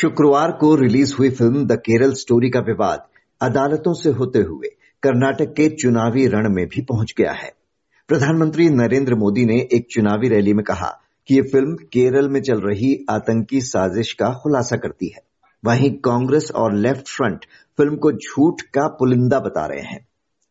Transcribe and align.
शुक्रवार 0.00 0.50
को 0.50 0.74
रिलीज़ 0.74 1.14
हुई 1.14 1.28
फ़िल्म 1.30 1.64
द 1.66 1.76
केरल 1.76 2.12
स्टोरी 2.12 2.48
का 2.50 2.60
विवाद 2.60 3.00
अदालतों 3.40 3.94
से 3.94 4.08
होते 4.08 4.38
हुए 4.38 4.68
कर्नाटक 5.02 5.52
के 5.52 5.68
चुनावी 5.68 6.26
रण 6.26 6.48
में 6.54 6.66
भी 6.66 6.82
पहुँच 6.82 7.14
गया 7.18 7.32
है। 7.32 7.50
प्रधानमंत्री 8.08 8.68
नरेंद्र 8.70 9.14
मोदी 9.14 9.44
ने 9.44 9.56
एक 9.72 9.86
चुनावी 9.90 10.28
रैली 10.28 10.52
में 10.52 10.64
कहा 10.64 10.90
कि 11.28 11.34
ये 11.34 11.42
फ़िल्म 11.42 11.74
केरल 11.92 12.28
में 12.28 12.40
चल 12.40 12.60
रही 12.60 12.94
आतंकी 13.10 13.60
साजिश 13.60 14.12
का 14.12 14.30
खुलासा 14.32 14.76
करती 14.76 15.08
है। 15.08 15.22
वहीं 15.64 15.90
कांग्रेस 16.00 16.50
और 16.54 16.74
लेफ़्ट 16.74 17.08
फ्रंट 17.08 17.44
फ़िल्म 17.78 17.96
को 17.96 18.12
झूठ 18.12 18.60
का 18.60 18.88
पुलिंदा 18.88 19.40
बता 19.40 19.66
रहे 19.66 19.82
हैं। 19.82 20.06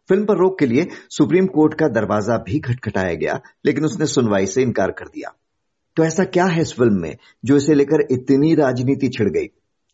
फ़िल्म 0.09 0.25
पर 0.25 0.37
रोक 0.37 0.59
के 0.59 0.65
लिए 0.65 0.87
सुप्रीम 1.09 1.47
कोर्ट 1.47 1.73
का 1.73 1.87
दरवाज़ा 1.87 2.37
भी 2.37 2.59
खटखटाया 2.59 3.13
गया, 3.13 3.41
लेकिन 3.65 3.85
उसने 3.85 4.05
सुनवाई 4.05 4.45
से 4.45 4.61
इनकार 4.61 4.91
कर 4.91 5.05
दिया। 5.05 5.33
तो 5.97 6.03
ऐसा 6.05 6.23
क्या 6.23 6.45
है 6.45 6.61
इस 6.61 6.73
फ़िल्म 6.73 7.01
में 7.01 7.15
जो 7.45 7.55
इसे 7.57 7.75
लेकर 7.75 8.01
इतनी 8.11 8.53
राजनीति 8.55 9.07
छिड़ 9.07 9.29
गई? 9.29 9.47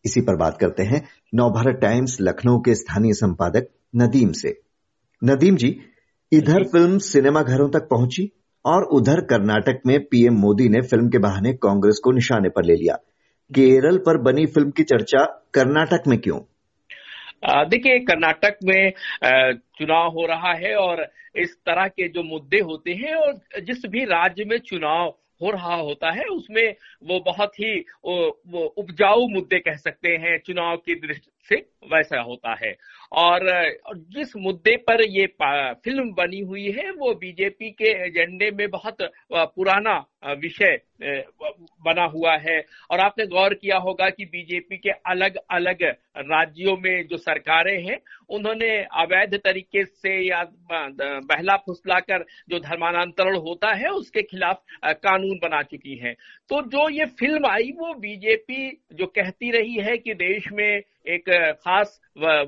इसी 0.05 0.21
पर 0.21 0.35
बात 0.35 0.57
करते 0.61 0.83
हैं 0.83 1.01
नवभारत 1.35 1.79
टाइम्स 1.81 2.17
लखनऊ 2.21 2.59
के 2.59 2.75
स्थानीय 2.75 3.13
संपादक 3.13 3.67
नदीम 3.95 4.31
से। 4.31 4.49
नदीम 5.21 5.55
जी 5.55 5.69
इधर 6.31 6.63
फ़िल्म 6.63 6.97
सिनेमा 6.97 7.41
घरों 7.41 7.69
तक 7.69 7.87
पहुँची 7.89 8.29
और 8.65 8.83
उधर 8.93 9.21
कर्नाटक 9.21 9.81
में 9.87 9.99
पीएम 10.05 10.33
मोदी 10.33 10.67
ने 10.69 10.81
फ़िल्म 10.81 11.09
के 11.09 11.17
बहाने 11.17 11.53
कांग्रेस 11.53 12.01
को 12.03 12.11
निशाने 12.11 12.49
पर 12.49 12.65
ले 12.65 12.75
लिया। 12.75 12.95
केरल 13.51 13.97
पर 13.97 14.21
बनी 14.21 14.45
फ़िल्म 14.45 14.71
की 14.71 14.83
चर्चा 14.83 15.23
कर्नाटक 15.53 16.07
में 16.07 16.19
क्यों? 16.19 16.39
देखिए 17.69 17.99
कर्नाटक 17.99 18.57
में 18.63 18.91
चुनाव 19.79 20.09
हो 20.09 20.25
रहा 20.27 20.53
है 20.53 20.75
और 20.75 21.07
इस 21.35 21.55
तरह 21.55 21.87
के 21.87 22.07
जो 22.09 22.23
मुद्दे 22.23 22.59
होते 22.59 22.91
हैं 22.91 23.15
और 23.15 23.33
जिस 23.61 23.85
भी 23.85 24.03
राज्य 24.03 24.45
में 24.45 24.57
चुनाव 24.57 25.13
हो 25.43 25.51
रहा 25.51 25.75
होता 25.75 26.11
है, 26.11 26.23
उसमें 26.23 26.75
वो 27.03 27.19
बहुत 27.19 27.59
ही, 27.59 27.79
वो 28.05 28.63
उपजाऊ 28.77 29.27
मुद्दे 29.27 29.59
कह 29.59 29.75
सकते 29.75 30.17
हैं, 30.17 30.37
चुनाव 30.39 30.77
की 30.77 30.95
दृष्टि 30.95 31.31
से 31.49 31.55
वैसा 31.91 32.21
होता 32.21 32.53
है। 32.55 32.75
और 33.13 33.45
जिस 34.15 34.35
मुद्दे 34.37 34.75
पर 34.87 35.01
ये 35.03 35.25
फ़िल्म 35.35 36.11
बनी 36.13 36.39
हुई 36.41 36.69
है, 36.71 36.89
वो 36.91 37.13
बीजेपी 37.15 37.69
के 37.71 37.89
एजेंडे 38.05 38.51
में 38.51 38.69
बहुत 38.69 38.97
पुराना 39.33 39.97
विषय 40.39 40.79
बना 41.85 42.03
हुआ 42.05 42.35
है। 42.37 42.59
और 42.91 42.99
आपने 42.99 43.25
गौर 43.27 43.53
किया 43.53 43.77
होगा 43.77 44.09
कि 44.09 44.25
बीजेपी 44.25 44.77
के 44.77 44.89
अलग 45.07 45.37
अलग 45.51 45.83
राज्यों 45.83 46.75
में 46.77 47.07
जो 47.07 47.17
सरकारें 47.17 47.83
हैं, 47.85 47.99
उन्होंने 48.29 48.69
अवैध 48.95 49.35
तरीके 49.37 49.83
से 49.85 50.15
या 50.19 50.43
बहला 50.71 51.55
फुसलाकर 51.57 52.25
जो 52.49 52.59
धर्मांतरण 52.59 53.35
होता 53.37 53.73
है, 53.73 53.89
उसके 53.89 54.21
खिलाफ 54.23 54.63
कानून 54.85 55.37
बना 55.43 55.61
चुकी 55.63 55.95
हैं। 55.95 56.13
तो 56.49 56.61
जो 56.63 56.89
ये 56.89 57.05
फ़िल्म 57.19 57.47
आई, 57.47 57.71
वो 57.71 57.93
बीजेपी 57.95 58.69
जो 58.93 59.05
कहती 59.07 59.51
रही 59.51 59.75
है 59.79 59.97
कि 59.97 60.13
देश 60.15 60.51
में 60.53 60.81
एक 61.05 61.29
खास 61.53 61.99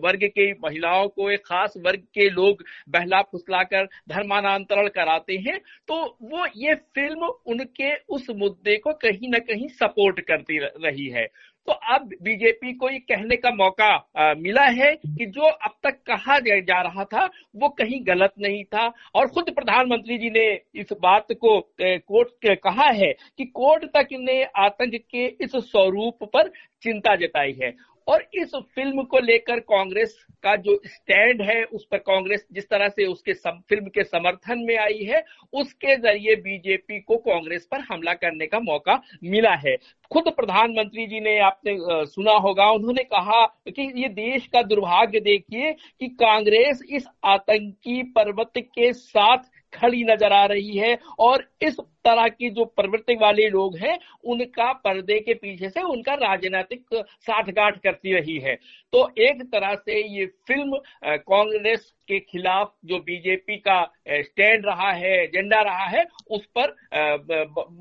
वर्ग 0.01 0.25
के 0.27 0.51
महिलाओं 0.53 1.07
को 1.07 1.29
एक 1.31 1.45
खास 1.45 1.73
वर्ग 1.85 1.99
के 2.13 2.29
लोग 2.29 2.63
बहला 2.89 3.21
फुसलाकर 3.21 3.85
धर्मांतरण 4.09 4.87
कराते 4.89 5.37
हैं 5.47 5.57
तो 5.87 5.95
वो 6.21 6.45
ये 6.57 6.75
फ़िल्म 6.95 7.31
उनके 7.45 7.95
उस 8.09 8.29
मुद्दे 8.35 8.77
को 8.77 8.93
कहीं 9.01 9.29
ना 9.29 9.39
कहीं 9.39 9.67
सपोर्ट 9.69 10.19
करती 10.19 10.57
रही 10.57 11.07
है। 11.09 11.27
तो 11.67 11.73
अब 11.93 12.09
बीजेपी 12.21 12.73
को 12.73 12.89
ये 12.89 12.97
कहने 12.99 13.35
का 13.35 13.51
मौका 13.51 13.85
आ, 14.17 14.33
मिला 14.33 14.63
है 14.63 14.91
कि 14.95 15.25
जो 15.25 15.41
अब 15.41 15.71
तक 15.83 15.97
कहा 16.07 16.37
जा 16.39 16.81
रहा 16.81 17.03
था 17.05 17.25
वो 17.55 17.69
कहीं 17.69 17.99
गलत 18.07 18.33
नहीं 18.39 18.63
था। 18.63 18.85
और 19.15 19.27
खुद 19.27 19.49
प्रधानमंत्री 19.49 20.17
जी 20.17 20.29
ने 20.29 20.45
इस 20.75 20.93
बात 21.01 21.27
को 21.31 21.59
कोर्ट 21.81 22.45
कहा 22.63 22.89
है 22.91 23.11
कि 23.37 23.45
कोर्ट 23.45 23.85
तक 23.95 24.07
ने 24.13 24.43
आतंक 24.57 24.95
के 25.11 25.25
इस 25.43 25.55
स्वरूप 25.55 26.23
पर 26.33 26.49
चिंता 26.83 27.15
जताई 27.15 27.57
है। 27.61 27.73
और 28.07 28.25
इस 28.35 28.51
फ़िल्म 28.55 29.03
को 29.03 29.19
लेकर 29.19 29.59
कांग्रेस 29.61 30.15
का 30.43 30.55
जो 30.57 30.79
स्टैंड 30.85 31.41
है 31.41 31.63
उस 31.65 31.85
पर 31.91 31.97
कांग्रेस 31.99 32.45
जिस 32.53 32.67
तरह 32.69 32.89
से 32.89 33.05
उसके 33.05 33.33
सम, 33.33 33.59
फ़िल्म 33.69 33.87
के 33.87 34.03
समर्थन 34.03 34.59
में 34.59 34.75
आई 34.77 35.03
है 35.03 35.23
उसके 35.53 35.95
ज़रिए 35.95 36.35
बीजेपी 36.37 36.99
को 36.99 37.17
कांग्रेस 37.19 37.67
पर 37.71 37.81
हमला 37.89 38.13
करने 38.15 38.47
का 38.47 38.59
मौका 38.59 39.01
मिला 39.23 39.53
है। 39.55 39.75
खुद 40.11 40.29
प्रधानमंत्री 40.29 41.05
जी 41.07 41.19
ने 41.19 41.37
आपने 41.39 41.77
सुना 42.05 42.33
होगा 42.39 42.69
उन्होंने 42.71 43.03
कहा 43.05 43.45
कि 43.69 43.91
ये 44.01 44.09
देश 44.11 44.47
का 44.47 44.61
दुर्भाग्य 44.63 45.19
देखिए 45.21 45.71
कि 45.73 46.07
कांग्रेस 46.15 46.81
इस 46.89 47.07
आतंकी 47.25 48.01
पर्वत 48.15 48.51
के 48.57 48.91
साथ 48.93 49.51
खड़ी 49.73 50.03
नज़र 50.03 50.33
आ 50.33 50.45
रही 50.45 50.77
है 50.77 50.97
और 51.19 51.47
इस 51.61 51.77
तरह 52.07 52.27
की 52.29 52.49
जो 52.51 52.65
प्रवृत्ति 52.77 53.15
वाले 53.15 53.47
लोग 53.49 53.77
हैं 53.77 53.97
उनका 54.25 54.71
पर्दे 54.85 55.19
के 55.19 55.33
पीछे 55.35 55.69
से 55.69 55.81
उनका 55.83 56.13
राजनीतिक 56.21 57.03
साठगांठ 57.21 57.77
करती 57.79 58.13
रही 58.13 58.37
है। 58.39 58.55
तो 58.93 59.09
एक 59.19 59.41
तरह 59.45 59.73
से 59.75 60.01
ये 60.09 60.25
फ़िल्म 60.47 60.77
कांग्रेस 61.03 61.91
के 62.07 62.19
खिलाफ 62.21 62.71
जो 62.85 62.97
बीजेपी 62.99 63.55
का 63.57 63.81
स्टैंड 64.09 64.65
रहा 64.65 64.91
है 64.93 65.13
एजेंडा 65.23 65.61
रहा 65.61 65.85
है 65.87 66.03
उस 66.31 66.41
पर 66.57 66.75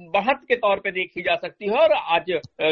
बढ़त 0.08 0.40
के 0.48 0.56
तौर 0.56 0.78
पे 0.78 0.90
देखी 0.92 1.22
जा 1.22 1.34
सकती 1.36 1.66
है 1.66 1.76
और 1.78 1.92
आज 1.92 2.30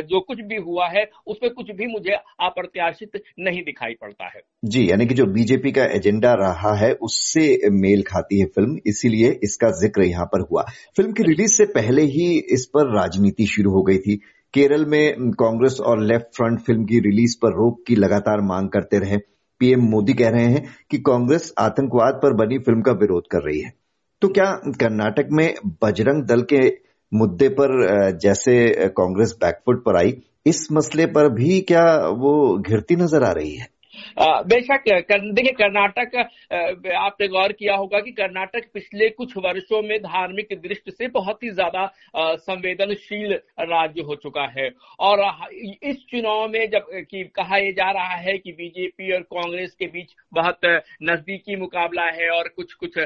जो 0.09 0.21
कुछ 0.23 0.41
भी 0.43 0.57
हुआ 0.59 0.89
है 0.89 1.05
उसमें 1.27 1.51
कुछ 1.53 1.71
भी 1.73 1.87
मुझे 1.87 2.13
अप्रत्याशित 2.43 3.23
नहीं 3.41 3.63
दिखाई 3.65 3.95
पड़ता 4.01 4.27
है। 4.27 4.41
जी 4.65 4.91
यानी 4.91 5.07
कि 5.07 5.15
जो 5.15 5.27
बीजेपी 5.29 5.73
का 5.73 5.85
एजेंडा 5.97 6.33
रहा 6.37 6.75
है 6.77 6.93
उससे 7.03 7.47
मेल 7.73 8.03
खाती 8.05 8.39
है 8.41 8.47
फ़िल्म 8.49 8.79
इसीलिए 8.87 9.31
इसका 9.43 9.71
ज़िक्र 9.81 10.03
यहाँ 10.05 10.27
पर 10.27 10.47
हुआ। 10.51 10.63
फ़िल्म 10.97 11.13
की 11.13 11.23
रिलीज़ 11.23 11.42
से 11.49 11.65
पहले 11.67 12.03
ही 12.03 12.27
इस 12.53 12.67
पर 12.67 12.95
राजनीति 12.97 13.47
शुरू 13.47 13.71
हो 13.71 13.83
गई 13.83 13.99
थी। 13.99 14.17
केरल 14.55 14.85
में 14.85 15.31
कांग्रेस 15.33 15.79
और 15.81 16.03
लेफ़्ट 16.03 16.35
फ्रंट 16.37 16.61
फ़िल्म 16.61 16.85
की 16.85 16.99
रिलीज़ 17.01 17.37
पर 17.43 17.53
रोक 17.53 17.83
की 17.87 17.95
लगातार 17.97 18.41
मांग 18.41 18.69
करते 18.69 18.99
रहे। 18.99 19.17
पीएम 19.61 19.81
मोदी 19.81 20.13
कह 20.13 20.29
रहे 20.29 20.45
हैं 20.45 20.65
कि 20.91 20.99
कांग्रेस 20.99 21.53
आतंकवाद 21.59 22.15
पर 22.15 22.33
बनी 22.37 22.59
फ़िल्म 22.59 22.83
का 22.83 22.93
विरोध 22.93 23.27
कर 23.31 23.43
रही 23.43 23.61
है। 23.61 23.73
तो 24.23 24.29
क्या 24.29 24.51
कर्नाटक 24.81 25.29
में 25.33 25.55
बजरंग 25.85 26.23
दल 26.23 26.43
के 26.53 26.61
मुद्दे 27.13 27.49
पर 27.49 28.19
जैसे 28.23 28.55
कांग्रेस 28.97 29.37
बैकफुट 29.41 29.85
पर 29.85 29.97
आई, 29.97 30.15
इस 30.47 30.67
मसले 30.73 31.07
पर 31.07 31.29
भी 31.29 31.61
क्या 31.61 31.85
वो 32.19 32.59
घिरती 32.59 32.97
नज़र 32.97 33.23
आ 33.23 33.33
रही 33.33 33.55
है? 33.55 33.67
बेशक 34.19 34.85
देखिए, 35.09 35.53
कर्नाटक 35.53 36.17
आपने 36.97 37.29
गौर 37.29 37.53
किया 37.53 37.75
होगा 37.77 38.01
कि 38.01 38.11
कर्नाटक 38.13 38.69
पिछले 38.75 39.09
कुछ 39.11 39.37
वर्षों 39.39 39.83
में 39.83 39.99
धार्मिक 40.03 40.49
दृष्टि 40.63 40.91
से 40.91 41.09
बहुत 41.11 41.43
ही 41.43 41.51
ज़्यादा 41.53 41.87
संवेदनशील 42.17 43.33
राज्य 43.63 44.03
हो 44.03 44.15
चुका 44.17 44.47
है। 44.57 44.71
और 45.01 45.21
इस 45.83 46.05
चुनाव 46.11 46.49
में 46.49 46.71
जब, 46.71 46.87
कि 47.03 47.25
कहा 47.37 47.57
यह 47.57 47.73
जा 47.73 47.91
रहा 47.91 48.17
है 48.17 48.37
कि 48.39 48.53
बीजेपी 48.53 49.13
और 49.13 49.21
कांग्रेस 49.33 49.75
के 49.79 49.87
बीच 49.89 50.15
बहुत 50.35 50.59
नजदीकी 51.03 51.57
मुकाबला 51.57 52.05
है 52.13 52.29
और 52.31 52.49
कुछ 52.57 52.73
कुछ 52.75 52.99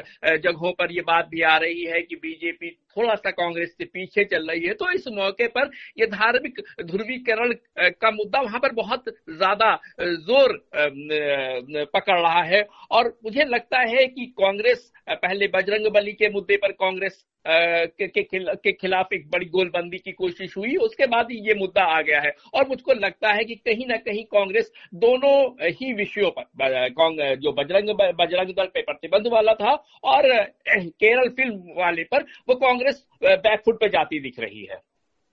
जगहों 0.43 0.71
पर 0.73 0.91
यह 0.91 1.03
बात 1.07 1.27
भी 1.27 1.41
आ 1.43 1.57
रही 1.57 1.83
है 1.85 2.01
कि 2.01 2.15
बीजेपी 2.17 2.69
थोड़ा 2.97 3.15
सा 3.15 3.31
कांग्रेस 3.31 3.73
से 3.77 3.85
पीछे 3.85 4.23
चल 4.25 4.49
रही 4.49 4.65
है 4.65 4.73
तो 4.73 4.91
इस 4.91 5.07
मौके 5.13 5.47
पर 5.47 5.69
यह 5.99 6.05
धार्मिक 6.11 6.61
ध्रुवीकरण 6.81 7.53
का 8.01 8.11
मुद्दा 8.11 8.41
वहाँ 8.41 8.59
पर 8.59 8.71
बहुत 8.73 9.03
ज़्यादा 9.09 9.73
ज़ोर 10.01 10.53
पकड़ 10.89 12.19
रहा 12.19 12.41
है। 12.43 12.61
और 12.91 13.17
मुझे 13.25 13.43
लगता 13.45 13.79
है 13.81 14.05
कि 14.07 14.25
कांग्रेस 14.39 14.91
पहले 15.09 15.47
बजरंग 15.47 15.91
बली 15.93 16.13
के 16.13 16.29
मुद्दे 16.29 16.57
पर 16.57 16.71
कांग्रेस 16.73 17.23
के, 17.45 18.07
के 18.07 18.71
खिलाफ 18.71 19.13
एक 19.13 19.29
बड़ी 19.31 19.45
गोलबंदी 19.47 19.97
की 19.97 20.11
कोशिश 20.11 20.55
हुई 20.57 20.75
उसके 20.77 21.05
बाद 21.07 21.27
ही 21.31 21.37
ये 21.47 21.53
मुद्दा 21.53 21.83
आ 21.87 22.01
गया 22.01 22.19
है। 22.21 22.33
और 22.53 22.67
मुझको 22.67 22.93
लगता 22.93 23.31
है 23.33 23.43
कि 23.43 23.55
कहीं 23.57 23.85
ना 23.87 23.97
कहीं 23.97 24.23
कांग्रेस 24.25 24.71
दोनों 24.95 25.35
ही 25.63 25.93
विषयों 25.93 26.31
पर 26.31 27.35
जो 27.37 27.51
बजरंग 27.53 27.89
बजरंग 28.15 28.53
दल 28.57 28.65
पे 28.65 28.81
प्रतिबंध 28.81 29.27
वाला 29.27 29.53
था 29.53 29.71
और 30.05 30.29
केरल 30.69 31.29
फ़िल्म 31.29 31.73
वाले 31.77 32.03
पर 32.03 32.25
वो 32.49 32.55
कांग्रेस 32.57 33.05
बैकफुट 33.23 33.79
पे 33.79 33.89
जाती 33.89 34.19
दिख 34.19 34.39
रही 34.39 34.63
है। 34.65 34.81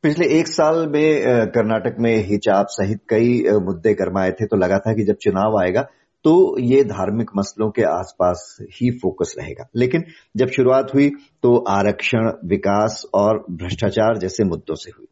पिछले 0.05 0.27
एक 0.39 0.49
साल 0.49 0.87
में 0.89 1.47
कर्नाटक 1.47 1.97
में 1.99 2.15
हिजाब 2.27 2.67
सहित 2.71 2.99
कई 3.09 3.29
मुद्दे 3.67 3.93
गरमाए 3.95 4.31
थे 4.31 4.47
तो 4.47 4.57
लगा 4.57 4.79
था 4.79 4.93
कि 4.95 5.05
जब 5.05 5.17
चुनाव 5.17 5.57
आएगा 5.61 5.83
तो 6.25 6.35
ये 6.61 6.83
धार्मिक 6.85 7.31
मसलों 7.37 7.71
के 7.71 7.83
आसपास 7.83 8.59
ही 8.73 8.91
फोकस 8.91 9.35
रहेगा। 9.39 9.67
लेकिन 9.77 10.05
जब 10.37 10.49
शुरुआत 10.49 10.95
हुई 10.95 11.09
तो 11.43 11.57
आरक्षण, 11.69 12.31
विकास 12.45 13.03
और 13.15 13.45
भ्रष्टाचार 13.51 14.19
जैसे 14.19 14.45
मुद्दों 14.45 14.75
से 14.75 14.91
हुई। 14.99 15.07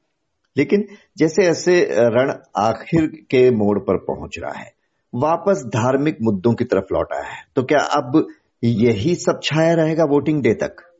लेकिन 0.56 0.86
जैसे 1.18 1.42
ऐसे 1.42 1.80
रण 1.90 2.34
आखिर 2.56 3.06
के 3.30 3.50
मोड़ 3.50 3.78
पर 3.78 3.96
पहुँच 3.96 4.38
रहा 4.38 4.58
है। 4.58 4.72
वापस 5.14 5.64
धार्मिक 5.66 6.18
मुद्दों 6.22 6.54
की 6.54 6.64
तरफ़ 6.64 6.94
लौटा 6.94 7.26
है। 7.26 7.44
तो 7.56 7.62
क्या 7.62 7.80
अब 7.80 8.26
यही 8.64 9.14
सब 9.14 9.40
छाया 9.42 9.74
रहेगा 9.74 10.04
वोटिंग 10.04 10.42
डे 10.42 10.54
तक? 10.54 10.91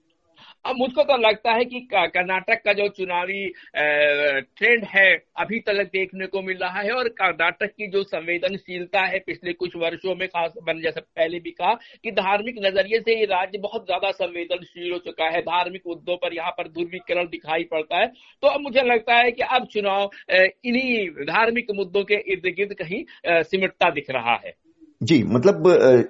अब 0.64 0.76
मुझको 0.76 1.02
तो 1.02 1.16
लगता 1.18 1.52
है 1.52 1.64
कि 1.64 1.80
कर्नाटक 1.92 2.60
का 2.64 2.72
जो 2.72 2.86
चुनावी 2.90 3.46
ट्रेंड 3.76 4.84
है, 4.86 5.08
अभी 5.36 5.58
तक 5.60 5.80
देखने 5.92 6.26
को 6.26 6.42
मिल 6.42 6.58
रहा 6.58 6.80
है 6.80 6.92
और 6.92 7.08
कर्नाटक 7.12 7.70
की 7.70 7.86
जो 7.88 8.02
संवेदनशीलता 8.04 9.00
है 9.02 9.18
पिछले 9.20 9.52
कुछ 9.54 9.76
वर्षों 9.76 10.14
में, 10.14 10.26
खास 10.28 10.52
मैंने 10.62 10.82
जैसे 10.82 11.00
पहले 11.00 11.40
भी 11.40 11.50
कहा 11.52 11.74
कि 12.04 12.10
धार्मिक 12.12 12.58
नज़रिए 12.64 13.00
से 13.00 13.18
ये 13.18 13.24
राज्य 13.26 13.58
बहुत 13.58 13.86
ज़्यादा 13.86 14.10
संवेदनशील 14.12 14.92
हो 14.92 14.98
चुका 15.00 15.24
है। 15.26 15.40
धार्मिक 15.42 15.82
मुद्दों 15.86 16.16
पर 16.16 16.34
यहाँ 16.34 16.50
पर 16.52 16.68
ध्रुवीकरण 16.68 17.28
दिखाई 17.28 17.64
पड़ता 17.64 17.98
है। 17.98 18.06
तो 18.42 18.48
अब 18.48 18.60
मुझे 18.60 18.82
लगता 18.84 19.16
है 19.16 19.30
कि 19.32 19.42
अब 19.50 19.66
चुनाव 19.72 20.10
इन्हीं 20.30 21.08
धार्मिक 21.26 21.70
मुद्दों 21.74 22.04
के 22.04 22.22
इर्द 22.32 22.46
गिर्द 22.56 22.74
कहीं 22.74 23.04
सिमटता 23.44 23.90
दिख 23.90 24.10
रहा 24.10 24.40
है। 24.44 24.54
जी 25.02 25.22
मतलब 25.24 25.66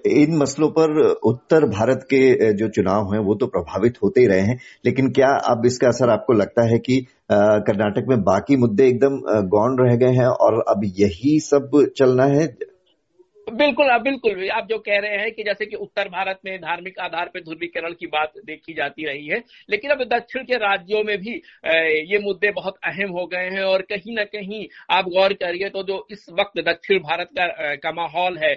इन 0.07 0.37
मसलों 0.37 0.69
पर 0.69 0.99
उत्तर 1.25 1.65
भारत 1.67 2.01
के 2.05 2.53
जो 2.53 2.69
चुनाव 2.69 3.13
हैं 3.13 3.21
वो 3.21 3.35
तो 3.35 3.47
प्रभावित 3.47 3.95
होते 4.03 4.21
ही 4.21 4.27
रहे 4.27 4.41
हैं। 4.41 4.59
लेकिन 4.85 5.11
क्या 5.11 5.29
अब 5.51 5.67
इसका 5.67 5.89
असर 5.89 6.11
आपको 6.11 6.33
लगता 6.33 6.69
है 6.73 6.79
कि 6.79 7.01
कर्नाटक 7.33 8.09
में 8.09 8.23
बाकी 8.23 8.57
मुद्दे 8.57 8.89
एकदम 8.89 9.17
गौन 9.49 9.79
रह 9.81 9.97
गए 9.97 10.15
हैं 10.17 10.27
और 10.27 10.61
अब 10.69 10.85
यही 10.99 11.39
सब 11.41 11.83
चलना 11.99 12.25
है? 12.25 12.47
बिल्कुल 13.47 13.87
बिल्कुल 13.99 14.51
आप 14.51 14.67
जो 14.71 14.77
कह 14.79 14.99
रहे 14.99 15.17
हैं 15.17 15.31
कि 15.33 15.43
जैसे 15.43 15.67
कि 15.67 15.77
उत्तर 15.77 16.09
भारत 16.09 16.39
में 16.45 16.59
धार्मिक 16.59 16.99
आधार 16.99 17.31
पर 17.35 17.41
ध्रुवीकरण 17.41 17.93
की 17.93 18.07
बात 18.07 18.33
देखी 18.47 18.75
जाती 18.75 19.07
रही 19.07 19.27
है 19.27 19.43
लेकिन 19.71 19.91
अब 19.91 20.03
दक्षिण 20.05 20.43
के 20.43 20.57
राज्यों 20.57 21.03
में 21.05 21.17
भी 21.19 21.35
ये 22.13 22.19
मुद्दे 22.19 22.51
बहुत 22.51 22.77
अहम 22.85 23.11
हो 23.11 23.27
गए 23.27 23.49
हैं 23.49 23.63
और 23.63 23.83
कहीं 23.83 24.15
ना 24.15 24.25
कहीं 24.25 24.67
आप 24.91 25.09
गौर 25.09 25.33
करिए 25.33 25.69
तो 25.69 25.83
जो 25.83 26.07
इस 26.11 26.27
वक्त 26.41 26.61
दक्षिण 26.61 26.99
भारत 26.99 27.29
का, 27.39 27.75
का 27.75 27.93
माहौल 27.93 28.39
है 28.39 28.55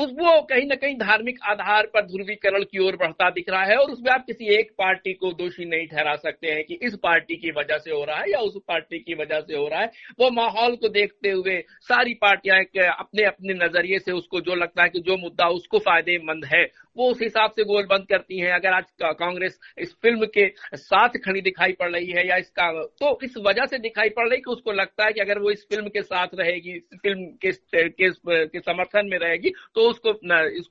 वो 0.00 0.40
कहीं 0.42 0.66
ना 0.66 0.74
कहीं 0.74 0.94
धार्मिक 0.94 1.38
आधार 1.44 1.86
पर 1.86 2.06
ध्रुवीकरण 2.06 2.62
की 2.62 2.78
ओर 2.78 2.96
बढ़ता 2.96 3.28
दिख 3.30 3.48
रहा 3.50 3.62
है 3.64 3.76
और 3.76 3.90
उसमें 3.90 4.10
आप 4.12 4.24
किसी 4.26 4.54
एक 4.54 4.70
पार्टी 4.78 5.12
को 5.12 5.32
दोषी 5.32 5.64
नहीं 5.64 5.86
ठहरा 5.86 6.14
सकते 6.16 6.50
हैं 6.50 6.64
कि 6.64 6.78
इस 6.82 6.94
पार्टी 7.02 7.36
की 7.36 7.50
वजह 7.50 7.78
से 7.78 7.90
हो 7.90 8.04
रहा 8.04 8.18
है 8.18 8.30
या 8.30 8.38
उस 8.40 8.58
पार्टी 8.68 8.98
की 8.98 9.14
वजह 9.14 9.40
से 9.40 9.56
हो 9.56 9.66
रहा 9.68 9.80
है। 9.80 9.90
वो 10.20 10.30
माहौल 10.30 10.76
को 10.76 10.88
देखते 10.88 11.30
हुए 11.30 11.58
सारी 11.82 12.14
पार्टियाँ 12.14 12.58
अपने 12.88 13.24
अपने 13.24 13.54
नज़रिए 13.54 13.98
से 13.98 14.12
उसको 14.12 14.40
जो 14.40 14.54
लगता 14.54 14.82
है 14.82 14.88
कि 14.88 15.00
जो 15.00 15.16
मुद्दा 15.16 15.48
उसको 15.50 15.78
फ़ायदेमंद 15.78 16.44
है 16.44 16.64
वो 16.96 17.10
उस 17.10 17.20
हिसाब 17.22 17.50
से 17.50 17.64
गोल 17.64 17.84
बंद 17.86 18.06
करती 18.06 18.38
हैं। 18.38 18.52
अगर 18.52 18.72
आज 18.72 18.84
कांग्रेस 19.02 19.58
इस 19.78 19.92
फ़िल्म 20.02 20.26
के 20.26 20.46
साथ 20.76 21.16
खड़ी 21.24 21.40
दिखाई 21.40 21.72
पड़ 21.72 21.90
रही 21.90 22.10
है 22.10 22.26
या 22.28 22.36
इसका 22.36 22.70
तो 23.00 23.18
इस 23.24 23.34
वजह 23.38 23.66
से 23.66 23.78
दिखाई 23.78 24.08
पड़ 24.08 24.28
रही 24.28 24.38
कि 24.38 24.50
उसको 24.50 24.72
लगता 24.72 25.04
है 25.04 25.12
कि 25.12 25.20
अगर 25.20 25.38
वो 25.38 25.50
इस 25.50 25.66
फ़िल्म 25.70 25.88
के 25.88 26.02
साथ 26.02 26.34
रहेगी 26.34 26.78
फ़िल्म 26.96 27.24
के, 27.44 27.52
के, 27.52 28.10
के 28.46 28.60
समर्थन 28.60 29.06
में 29.06 29.18
रहेगी 29.18 29.50
तो 29.74 29.89
उसको 29.90 30.10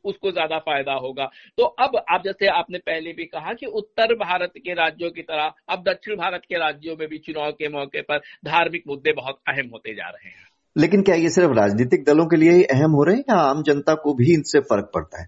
उसको 0.09 0.31
ज़्यादा 0.31 0.57
फ़ायदा 0.59 0.93
होगा। 0.93 1.25
तो 1.57 1.63
अब 1.63 1.97
आप, 2.09 2.21
जैसे 2.25 2.47
आपने 2.49 2.77
पहले 2.79 3.13
भी 3.13 3.25
कहा 3.25 3.53
कि 3.53 3.65
उत्तर 3.65 4.13
भारत 4.15 4.53
के 4.57 4.73
राज्यों 4.73 5.09
की 5.11 5.21
तरह, 5.21 5.51
अब 5.69 5.83
दक्षिण 5.83 6.15
भारत 6.15 6.41
के 6.49 6.59
राज्यों 6.59 6.95
में 6.99 7.07
भी 7.07 7.17
चुनाव 7.17 7.51
के 7.51 7.69
मौके 7.69 8.01
पर 8.01 8.17
धार्मिक 8.45 8.83
मुद्दे 8.87 9.13
बहुत 9.13 9.39
अहम 9.47 9.69
होते 9.73 9.93
जा 9.93 10.09
रहे 10.09 10.29
हैं। 10.29 10.47
लेकिन 10.75 11.01
क्या 11.01 11.15
ये 11.15 11.29
सिर्फ़ 11.29 11.51
राजनीतिक 11.51 12.03
दलों 12.05 12.25
के 12.25 12.35
लिए 12.35 12.51
ही 12.51 12.63
अहम 12.63 12.91
हो 12.91 13.03
रहे 13.03 13.15
हैं 13.15 13.23
या 13.29 13.35
आम 13.41 13.63
जनता 13.63 13.93
को 13.93 14.13
भी 14.13 14.33
इनसे 14.33 14.59
फ़र्क 14.59 14.91
पड़ता 14.93 15.21
है? 15.21 15.27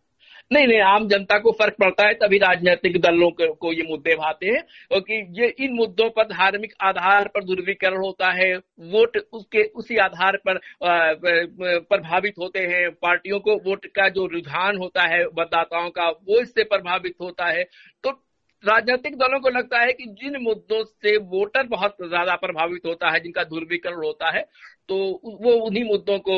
नहीं 0.51 0.67
नहीं, 0.67 0.79
आम 0.81 1.07
जनता 1.07 1.37
को 1.39 1.51
फ़र्क 1.59 1.75
पड़ता 1.79 2.07
है, 2.07 2.13
तभी 2.13 2.37
राजनीतिक 2.37 2.99
दलों 3.01 3.29
को 3.33 3.71
ये 3.73 3.83
मुद्दे 3.89 4.15
भाते 4.15 4.47
हैं 4.47 5.01
कि 5.01 5.19
ये 5.39 5.47
इन 5.59 5.73
मुद्दों 5.73 6.09
पर 6.09 6.23
धार्मिक 6.27 6.73
आधार 6.83 7.27
पर 7.27 7.43
ध्रुवीकरण 7.45 7.97
होता 7.97 8.31
है, 8.31 8.55
वोट 8.55 9.17
उसके, 9.17 9.63
उसी 9.65 9.97
आधार 9.97 10.37
पर 10.47 10.59
प्रभावित 10.83 12.33
होते 12.39 12.59
हैं, 12.61 12.89
पार्टियों 13.01 13.39
को 13.39 13.55
वोट 13.65 13.85
का 13.95 14.09
जो 14.09 14.25
रुझान 14.27 14.77
होता 14.77 15.03
है, 15.05 15.23
मतदाताओं 15.39 15.89
का, 15.89 16.09
वो 16.09 16.41
इससे 16.41 16.63
प्रभावित 16.65 17.15
होता 17.21 17.45
है 17.47 17.63
तो 18.03 18.11
राजनीतिक 18.63 19.15
दलों 19.17 19.39
को 19.39 19.49
लगता 19.49 19.79
है 19.79 19.93
कि 19.93 20.05
जिन 20.15 20.37
मुद्दों 20.41 20.83
से 20.83 21.15
वोटर 21.17 21.67
बहुत 21.67 21.95
ज़्यादा 21.99 22.35
प्रभावित 22.37 22.85
होता 22.85 23.09
है, 23.09 23.19
जिनका 23.19 23.43
ध्रुवीकरण 23.45 23.95
होता 23.97 24.29
है 24.29 24.41
तो 24.89 24.97
वो 25.41 25.51
उन्हीं 25.65 25.83
मुद्दों 25.85 26.17
को 26.19 26.37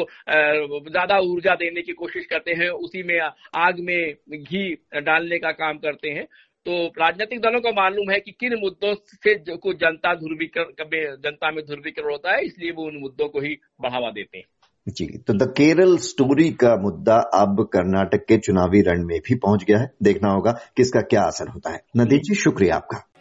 ज़्यादा 0.89 1.17
ऊर्जा 1.21 1.55
देने 1.55 1.81
की 1.81 1.93
कोशिश 1.93 2.25
करते 2.25 2.53
हैं, 2.53 2.69
उसी 2.69 3.03
में 3.03 3.19
आग 3.19 3.79
में 3.79 4.13
घी 4.33 4.73
डालने 4.95 5.39
का 5.39 5.51
काम 5.53 5.77
करते 5.79 6.09
हैं। 6.09 6.25
तो 6.65 6.85
राजनीतिक 6.99 7.39
दलों 7.41 7.59
को 7.61 7.71
मालूम 7.73 8.11
है 8.11 8.19
कि 8.19 8.31
किन 8.33 8.53
मुद्दों 8.59 8.93
से 8.95 9.35
को 9.57 9.73
जनता 9.75 10.13
ध्रुवीकरण 10.15 11.17
जनता 11.17 11.51
में 11.51 11.65
ध्रुवीकरण 11.65 12.11
होता 12.11 12.35
है, 12.35 12.45
इसलिए 12.45 12.71
वो 12.71 12.85
उन 12.85 12.97
मुद्दों 12.97 13.27
को 13.29 13.39
ही 13.39 13.57
बढ़ावा 13.81 14.11
देते 14.11 14.37
हैं। 14.37 14.45
जी 14.87 15.05
तो 15.27 15.33
द 15.33 15.43
केरल 15.57 15.97
स्टोरी 15.97 16.49
का 16.49 16.75
मुद्दा 16.75 17.15
अब 17.15 17.69
कर्नाटक 17.73 18.25
के 18.27 18.37
चुनावी 18.37 18.81
रण 18.81 19.05
में 19.05 19.19
भी 19.19 19.35
पहुँच 19.35 19.63
गया 19.63 19.79
है। 19.79 19.91
देखना 20.03 20.29
होगा 20.29 20.51
कि 20.51 20.81
इसका 20.81 21.01
क्या 21.01 21.21
असर 21.21 21.47
होता 21.47 21.69
है। 21.69 21.81
नदीप 21.97 22.21
जी। 22.21 22.35
शुक्रिया 22.35 22.75
आपका। 22.75 23.12